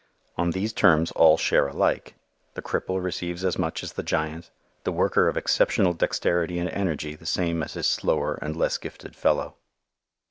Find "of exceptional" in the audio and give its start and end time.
5.27-5.93